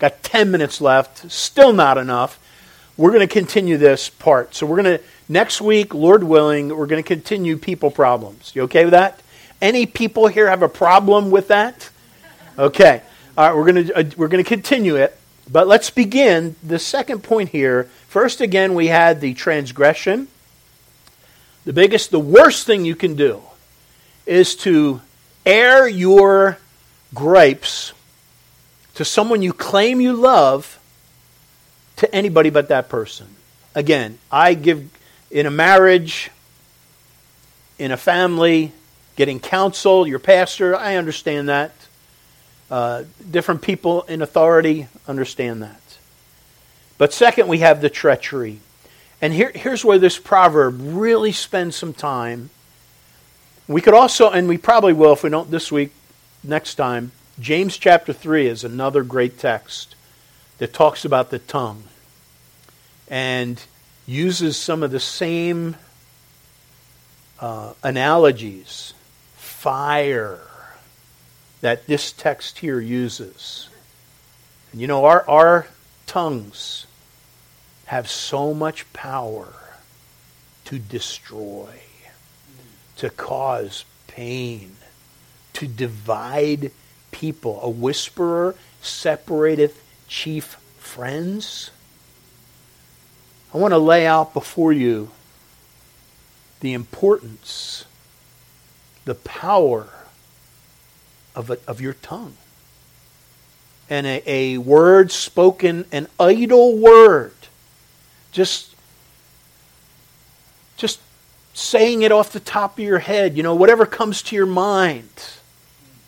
[0.00, 1.30] Got 10 minutes left.
[1.30, 2.40] Still not enough.
[2.96, 4.54] We're going to continue this part.
[4.54, 8.52] So we're going to, next week, Lord willing, we're going to continue people problems.
[8.54, 9.20] You okay with that?
[9.60, 11.90] Any people here have a problem with that?
[12.56, 13.02] Okay.
[13.36, 15.18] All right, we're going to, uh, we're going to continue it.
[15.50, 17.84] But let's begin the second point here.
[18.08, 20.28] First, again, we had the transgression.
[21.64, 23.42] The biggest, the worst thing you can do
[24.24, 25.00] is to
[25.44, 26.58] air your
[27.12, 27.92] grapes
[28.94, 30.78] to someone you claim you love
[31.96, 33.26] to anybody but that person.
[33.74, 34.88] Again, I give
[35.30, 36.30] in a marriage,
[37.78, 38.72] in a family,
[39.16, 41.72] getting counsel, your pastor, I understand that.
[42.70, 45.80] Uh, different people in authority understand that.
[46.98, 48.60] But second, we have the treachery.
[49.20, 52.50] And here, here's where this proverb really spends some time
[53.66, 55.92] we could also, and we probably will if we don't this week,
[56.42, 59.94] next time, James chapter 3 is another great text
[60.58, 61.84] that talks about the tongue
[63.08, 63.62] and
[64.06, 65.76] uses some of the same
[67.40, 68.94] uh, analogies,
[69.36, 70.40] fire,
[71.60, 73.68] that this text here uses.
[74.72, 75.66] And you know, our, our
[76.06, 76.86] tongues
[77.86, 79.52] have so much power
[80.66, 81.68] to destroy
[82.96, 84.76] to cause pain,
[85.54, 86.70] to divide
[87.10, 87.60] people.
[87.62, 91.70] A whisperer separateth chief friends.
[93.52, 95.10] I want to lay out before you
[96.60, 97.84] the importance,
[99.04, 99.88] the power
[101.34, 102.34] of, a, of your tongue.
[103.90, 107.34] And a, a word spoken, an idle word,
[108.32, 108.74] just,
[110.76, 111.00] just
[111.52, 115.08] saying it off the top of your head, you know, whatever comes to your mind.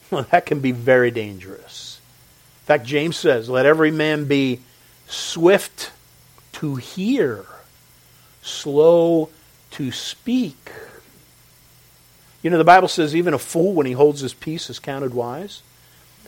[0.08, 1.85] Well, that can be very dangerous.
[2.66, 4.60] Fact, James says, let every man be
[5.08, 5.92] swift
[6.54, 7.46] to hear,
[8.42, 9.30] slow
[9.70, 10.72] to speak.
[12.42, 15.14] You know, the Bible says even a fool, when he holds his peace, is counted
[15.14, 15.62] wise.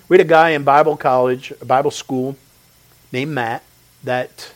[0.08, 2.36] We had a guy in Bible college, Bible school,
[3.10, 3.64] named Matt,
[4.04, 4.52] that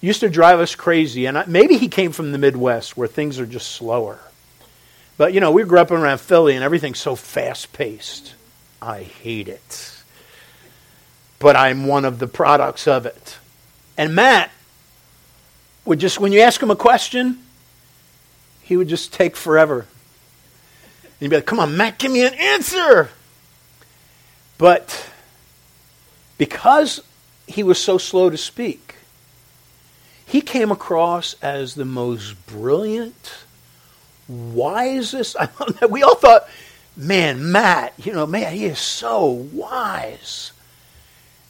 [0.00, 1.26] used to drive us crazy.
[1.26, 4.20] And maybe he came from the Midwest where things are just slower.
[5.16, 8.34] But, you know, we grew up around Philly and everything's so fast paced.
[8.80, 10.01] I hate it.
[11.42, 13.38] But I'm one of the products of it.
[13.98, 14.52] And Matt
[15.84, 17.40] would just, when you ask him a question,
[18.62, 19.86] he would just take forever.
[21.02, 23.10] And you'd be like, come on, Matt, give me an answer.
[24.56, 25.10] But
[26.38, 27.02] because
[27.48, 28.94] he was so slow to speak,
[30.24, 33.44] he came across as the most brilliant,
[34.28, 35.34] wisest.
[35.90, 36.48] we all thought,
[36.96, 40.52] man, Matt, you know, man, he is so wise.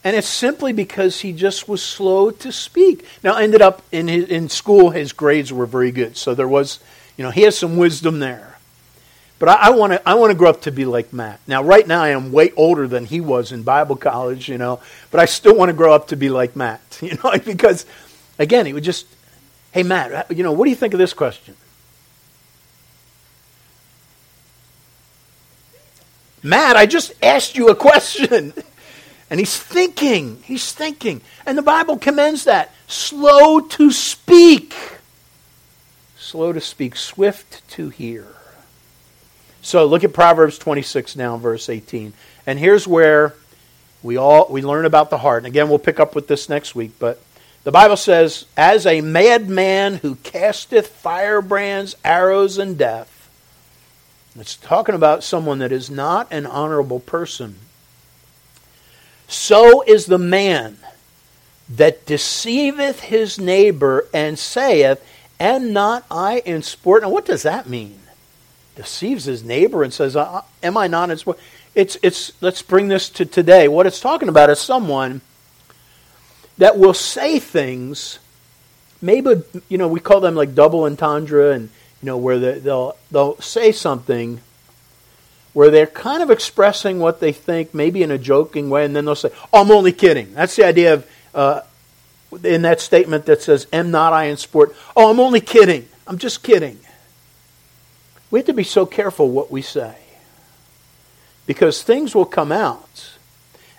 [0.05, 3.07] And it's simply because he just was slow to speak.
[3.23, 6.81] Now, ended up in his, in school, his grades were very good, so there was,
[7.17, 8.59] you know, he has some wisdom there.
[9.39, 11.41] But I, I want to I want to grow up to be like Matt.
[11.49, 14.81] Now, right now, I am way older than he was in Bible college, you know.
[15.11, 17.87] But I still want to grow up to be like Matt, you know, because
[18.39, 19.07] again, he would just,
[19.73, 21.57] hey Matt, uh, you know, what do you think of this question?
[26.43, 28.53] Matt, I just asked you a question.
[29.33, 31.23] And he's thinking, he's thinking.
[31.47, 32.71] And the Bible commends that.
[32.87, 34.75] Slow to speak.
[36.19, 38.27] Slow to speak, swift to hear.
[39.63, 42.13] So look at Proverbs 26 now, verse 18.
[42.47, 43.35] And here's where
[44.03, 45.39] we all we learn about the heart.
[45.39, 47.19] And again, we'll pick up with this next week, but
[47.65, 53.31] the Bible says, As a madman who casteth firebrands, arrows, and death.
[54.39, 57.57] It's talking about someone that is not an honorable person.
[59.33, 60.77] So is the man
[61.71, 65.03] that deceiveth his neighbor and saith,
[65.41, 67.03] Am not I in sport?
[67.03, 67.99] Now, what does that mean?
[68.77, 71.39] Deceives his neighbor and says, Am I not in sport?
[71.75, 73.69] It's, it's, let's bring this to today.
[73.69, 75.23] What it's talking about is someone
[76.59, 78.19] that will say things,
[79.01, 81.71] maybe, you know, we call them like double entendre, and,
[82.03, 84.43] you know, where they'll, they'll say something
[85.53, 89.05] where they're kind of expressing what they think, maybe in a joking way, and then
[89.05, 90.33] they'll say, oh, I'm only kidding.
[90.35, 91.61] That's the idea of, uh,
[92.43, 94.75] in that statement that says, Am not I in sport?
[94.97, 95.89] Oh, I'm only kidding.
[96.07, 96.79] I'm just kidding.
[98.31, 99.95] We have to be so careful what we say
[101.47, 103.11] because things will come out.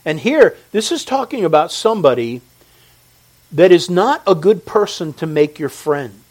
[0.05, 2.41] And here, this is talking about somebody
[3.51, 6.21] that is not a good person to make your friend.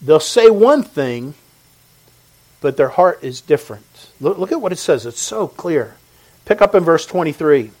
[0.00, 1.34] They'll say one thing
[2.64, 4.08] but their heart is different.
[4.22, 5.04] Look, look at what it says.
[5.04, 5.96] It's so clear.
[6.46, 7.72] Pick up in verse 23.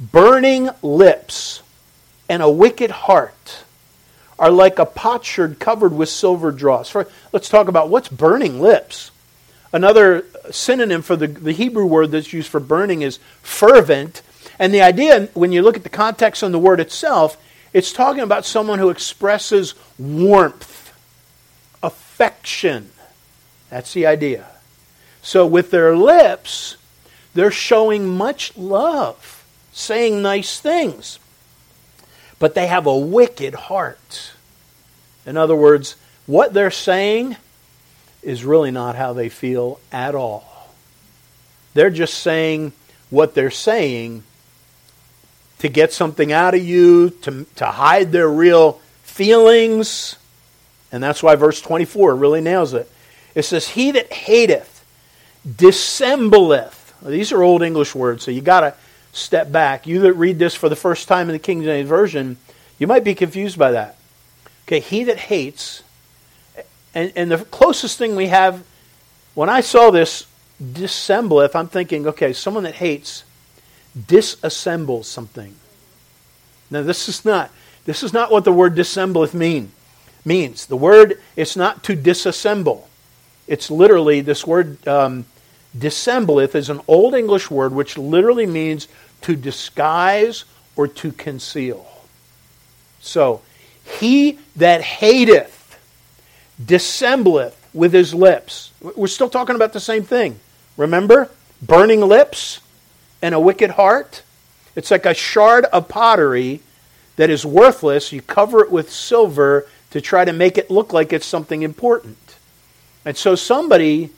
[0.00, 1.60] Burning lips
[2.26, 3.64] and a wicked heart
[4.38, 6.94] are like a potsherd covered with silver dross.
[7.30, 9.10] Let's talk about what's burning lips.
[9.70, 14.22] Another synonym for the, the Hebrew word that's used for burning is fervent.
[14.58, 17.36] And the idea, when you look at the context on the word itself,
[17.74, 20.94] it's talking about someone who expresses warmth,
[21.82, 22.92] affection,
[23.70, 24.46] that's the idea.
[25.22, 26.76] So with their lips,
[27.34, 31.18] they're showing much love, saying nice things.
[32.38, 34.32] But they have a wicked heart.
[35.26, 35.96] In other words,
[36.26, 37.36] what they're saying
[38.22, 40.74] is really not how they feel at all.
[41.74, 42.72] They're just saying
[43.10, 44.22] what they're saying
[45.58, 50.16] to get something out of you, to, to hide their real feelings.
[50.92, 52.90] And that's why verse 24 really nails it.
[53.36, 54.84] It says, He that hateth
[55.46, 56.94] dissembleth.
[57.02, 58.74] These are old English words, so you got to
[59.12, 59.86] step back.
[59.86, 62.38] You that read this for the first time in the King James Version,
[62.78, 63.96] you might be confused by that.
[64.66, 65.84] Okay, he that hates,
[66.94, 68.64] and, and the closest thing we have,
[69.34, 70.26] when I saw this,
[70.60, 73.22] dissembleth, I'm thinking, okay, someone that hates
[73.96, 75.54] disassembles something.
[76.70, 77.50] Now this is not
[77.84, 79.70] this is not what the word dissembleth mean
[80.24, 80.66] means.
[80.66, 82.85] The word it's not to disassemble.
[83.46, 85.24] It's literally, this word um,
[85.76, 88.88] dissembleth is an Old English word which literally means
[89.22, 90.44] to disguise
[90.74, 91.86] or to conceal.
[93.00, 93.42] So,
[93.84, 95.78] he that hateth
[96.62, 98.72] dissembleth with his lips.
[98.80, 100.40] We're still talking about the same thing.
[100.76, 101.30] Remember?
[101.62, 102.60] Burning lips
[103.22, 104.22] and a wicked heart.
[104.74, 106.60] It's like a shard of pottery
[107.16, 108.12] that is worthless.
[108.12, 112.25] You cover it with silver to try to make it look like it's something important.
[113.06, 114.10] And so somebody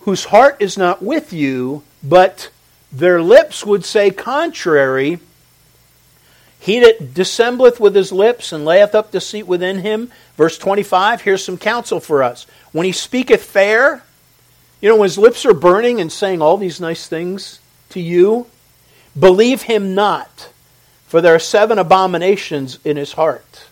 [0.00, 2.50] whose heart is not with you, but
[2.90, 5.20] their lips would say contrary,
[6.58, 10.10] he that dissembleth with his lips and layeth up deceit within him.
[10.36, 12.46] Verse 25, here's some counsel for us.
[12.72, 14.02] When he speaketh fair,
[14.80, 18.46] you know, when his lips are burning and saying all these nice things to you,
[19.18, 20.50] believe him not,
[21.06, 23.66] for there are seven abominations in his heart.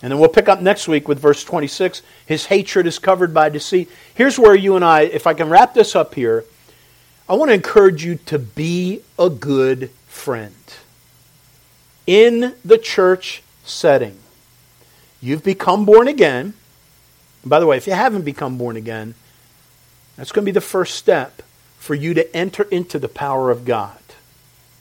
[0.00, 2.02] And then we'll pick up next week with verse 26.
[2.24, 3.90] His hatred is covered by deceit.
[4.14, 6.44] Here's where you and I, if I can wrap this up here,
[7.28, 10.54] I want to encourage you to be a good friend.
[12.06, 14.18] In the church setting,
[15.20, 16.54] you've become born again.
[17.42, 19.14] And by the way, if you haven't become born again,
[20.16, 21.42] that's going to be the first step
[21.78, 23.98] for you to enter into the power of God.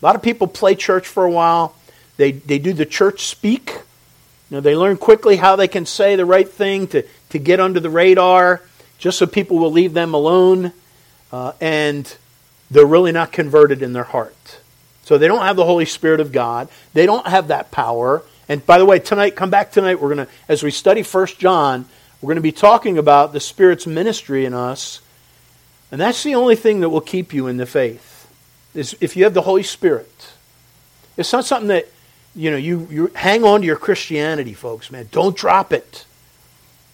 [0.01, 1.75] A lot of people play church for a while.
[2.17, 3.81] They, they do the church speak
[4.49, 7.59] you know, they learn quickly how they can say the right thing to, to get
[7.59, 8.61] under the radar,
[8.97, 10.71] just so people will leave them alone,
[11.31, 12.15] uh, and
[12.71, 14.59] they're really not converted in their heart.
[15.03, 16.69] So they don't have the Holy Spirit of God.
[16.93, 18.23] They don't have that power.
[18.49, 20.01] And by the way, tonight, come back tonight.
[20.01, 21.85] We're going to, as we study First John,
[22.21, 25.01] we're going to be talking about the Spirit's ministry in us.
[25.91, 28.29] And that's the only thing that will keep you in the faith.
[28.73, 30.33] Is if you have the Holy Spirit.
[31.15, 31.87] It's not something that,
[32.37, 35.09] you know, you, you hang on to your Christianity, folks, man.
[35.11, 36.05] Don't drop it.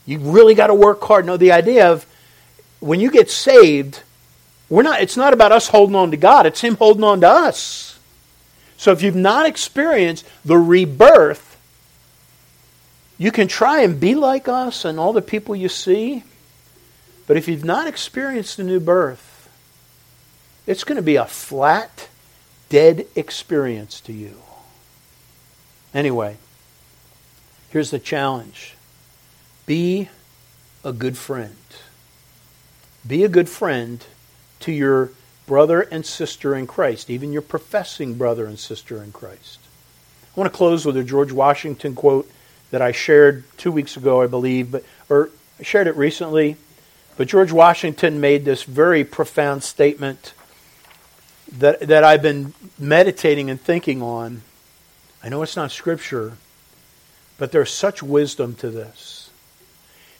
[0.05, 1.25] You really got to work hard.
[1.25, 2.05] No, the idea of
[2.79, 4.01] when you get saved,
[4.69, 7.27] we're not, it's not about us holding on to God, it's Him holding on to
[7.27, 7.99] us.
[8.77, 11.57] So if you've not experienced the rebirth,
[13.17, 16.23] you can try and be like us and all the people you see,
[17.27, 19.49] but if you've not experienced the new birth,
[20.65, 22.07] it's going to be a flat,
[22.69, 24.37] dead experience to you.
[25.93, 26.37] Anyway,
[27.69, 28.75] here's the challenge
[29.65, 30.09] be
[30.83, 31.55] a good friend.
[33.07, 34.05] Be a good friend
[34.61, 35.11] to your
[35.45, 39.59] brother and sister in Christ, even your professing brother and sister in Christ.
[40.35, 42.29] I want to close with a George Washington quote
[42.71, 45.29] that I shared two weeks ago, I believe, but or
[45.59, 46.57] I shared it recently.
[47.17, 50.33] But George Washington made this very profound statement
[51.51, 54.41] that that I've been meditating and thinking on.
[55.23, 56.33] I know it's not scripture,
[57.37, 59.29] but there's such wisdom to this.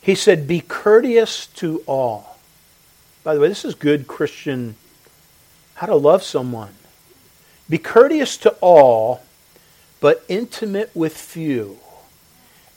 [0.02, 2.38] He said, Be courteous to all.
[3.24, 4.76] By the way, this is good Christian
[5.76, 6.74] how to love someone.
[7.70, 9.24] Be courteous to all,
[10.00, 11.80] but intimate with few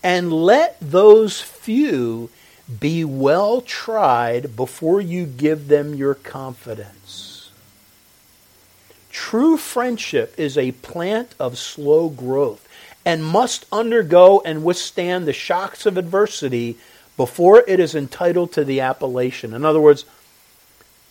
[0.07, 2.31] and let those few
[2.79, 7.26] be well tried before you give them your confidence.
[9.17, 12.69] True friendship is a plant of slow growth
[13.03, 16.77] and must undergo and withstand the shocks of adversity
[17.17, 19.55] before it is entitled to the appellation.
[19.55, 20.05] In other words,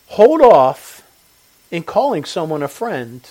[0.06, 1.02] hold off
[1.72, 3.28] in calling someone a friend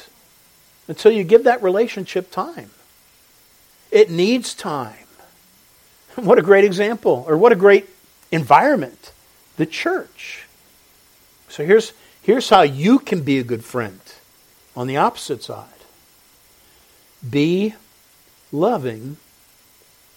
[0.90, 2.70] until you give that relationship time.
[3.92, 4.98] It needs time.
[6.16, 7.90] What a great example, or what a great
[8.30, 9.14] environment.
[9.56, 10.48] The church.
[11.48, 14.02] So here's, here's how you can be a good friend
[14.76, 15.68] on the opposite side
[17.28, 17.74] be
[18.52, 19.18] loving,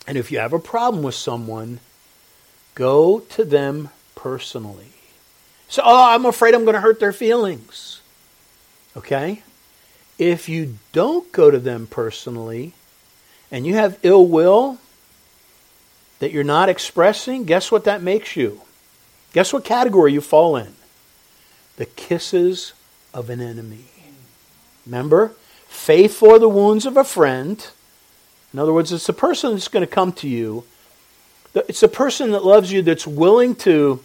[0.06, 1.80] and if you have a problem with someone,
[2.74, 4.92] go to them personally.
[5.68, 8.00] So, oh, I'm afraid I'm going to hurt their feelings.
[8.96, 9.42] Okay?
[10.18, 12.72] If you don't go to them personally
[13.50, 14.78] and you have ill will,
[16.18, 18.62] that you're not expressing, guess what that makes you?
[19.32, 20.74] Guess what category you fall in?
[21.76, 22.72] The kisses
[23.14, 23.84] of an enemy.
[24.88, 25.32] Remember?
[25.66, 27.64] Faith for the wounds of a friend.
[28.54, 30.64] In other words, it's a person that's going to come to you.
[31.54, 34.00] It's a person that loves you that's willing to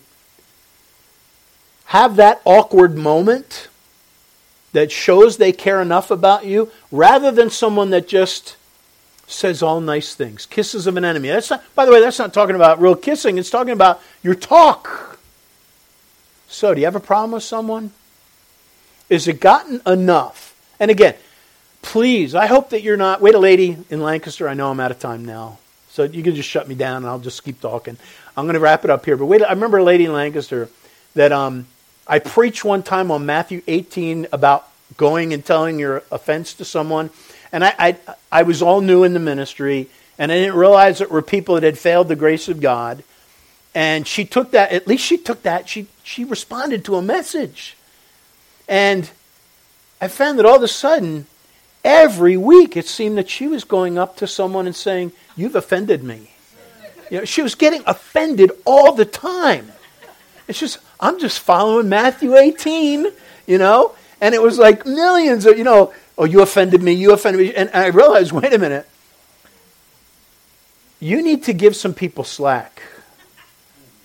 [1.85, 3.69] have that awkward moment
[4.73, 8.57] that shows they care enough about you rather than someone that just
[9.25, 10.45] says all nice things.
[10.45, 11.29] Kisses of an enemy.
[11.29, 13.37] That's not, by the way, that's not talking about real kissing.
[13.37, 15.19] It's talking about your talk.
[16.49, 17.91] So, do you have a problem with someone?
[19.09, 20.52] Is it gotten enough?
[20.83, 21.15] And again,
[21.81, 23.21] please, I hope that you're not.
[23.21, 24.49] Wait a lady in Lancaster.
[24.49, 25.57] I know I'm out of time now.
[25.87, 27.95] So you can just shut me down and I'll just keep talking.
[28.35, 29.15] I'm going to wrap it up here.
[29.15, 30.67] But wait, I remember a lady in Lancaster
[31.15, 31.67] that um,
[32.05, 34.67] I preached one time on Matthew 18 about
[34.97, 37.11] going and telling your offense to someone.
[37.53, 37.97] And I, I,
[38.29, 41.63] I was all new in the ministry, and I didn't realize it were people that
[41.63, 43.05] had failed the grace of God.
[43.73, 47.77] And she took that, at least she took that, she, she responded to a message.
[48.67, 49.09] And
[50.03, 51.27] I found that all of a sudden,
[51.81, 56.03] every week, it seemed that she was going up to someone and saying, You've offended
[56.03, 56.31] me.
[57.09, 59.71] You know, she was getting offended all the time.
[60.49, 63.07] It's just, I'm just following Matthew 18,
[63.47, 63.95] you know?
[64.19, 67.55] And it was like millions of, you know, Oh, you offended me, you offended me.
[67.55, 68.85] And I realized, wait a minute.
[70.99, 72.81] You need to give some people slack.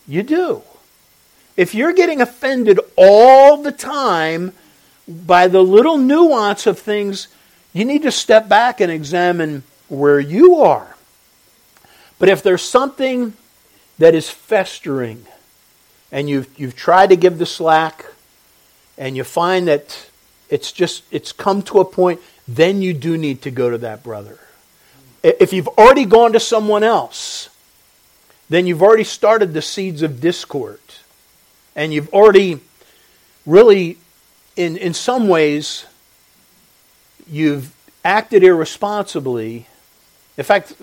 [0.07, 0.63] You do.
[1.57, 4.53] If you're getting offended all the time
[5.09, 7.29] by the little nuance of things,
[7.73, 10.97] you need to step back and examine where you are.
[12.19, 13.33] But if there's something
[13.99, 15.27] that is festering
[16.13, 18.05] and you've, you've tried to give the slack
[18.97, 20.09] and you find that
[20.49, 24.03] it's just, it's come to a point, then you do need to go to that
[24.03, 24.39] brother.
[25.23, 27.51] If you've already gone to someone else,
[28.49, 30.81] then you've already started the seeds of discord.
[31.77, 32.61] And you've already
[33.47, 33.99] really,
[34.59, 35.87] in, in some ways,
[37.31, 37.73] you've
[38.05, 39.69] acted irresponsibly.
[40.37, 40.75] In fact,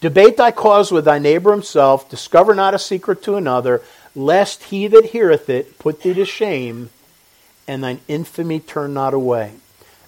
[0.00, 3.82] debate thy cause with thy neighbor himself, discover not a secret to another,
[4.16, 6.90] lest he that heareth it put thee to shame
[7.68, 9.52] and thine infamy turn not away.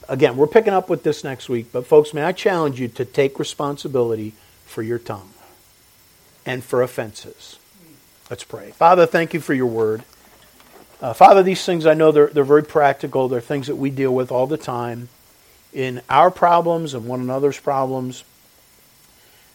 [0.09, 3.05] Again, we're picking up with this next week, but folks, may I challenge you to
[3.05, 4.32] take responsibility
[4.66, 5.30] for your tongue
[6.45, 7.57] and for offenses.
[8.28, 8.72] Let's pray.
[8.72, 10.03] Father, thank you for your word.
[11.01, 13.29] Uh, Father, these things I know they're, they're very practical.
[13.29, 15.09] They're things that we deal with all the time
[15.73, 18.23] in our problems and one another's problems.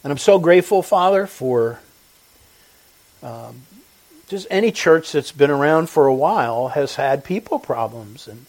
[0.03, 1.79] And I'm so grateful, Father, for
[3.21, 3.61] um,
[4.27, 8.27] just any church that's been around for a while has had people problems.
[8.27, 8.47] And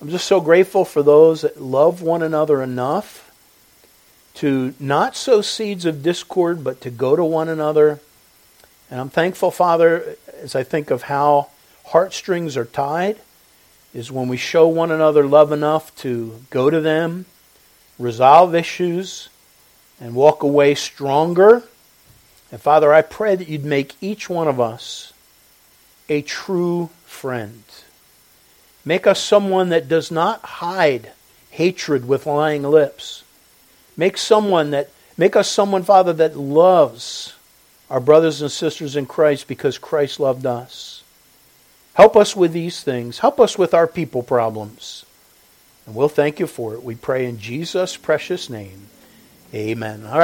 [0.00, 3.30] I'm just so grateful for those that love one another enough
[4.34, 8.00] to not sow seeds of discord, but to go to one another.
[8.90, 11.48] And I'm thankful, Father, as I think of how
[11.84, 13.18] heartstrings are tied,
[13.92, 17.26] is when we show one another love enough to go to them,
[17.98, 19.28] resolve issues,
[20.00, 21.62] and walk away stronger.
[22.50, 25.12] And Father, I pray that you'd make each one of us
[26.08, 27.62] a true friend.
[28.84, 31.12] Make us someone that does not hide
[31.50, 33.22] hatred with lying lips.
[33.96, 37.34] Make someone that make us someone, Father, that loves
[37.88, 40.93] our brothers and sisters in Christ because Christ loved us.
[41.94, 43.20] Help us with these things.
[43.20, 45.04] Help us with our people problems.
[45.86, 46.82] And we'll thank you for it.
[46.82, 48.88] We pray in Jesus' precious name.
[49.54, 50.04] Amen.
[50.04, 50.22] All right.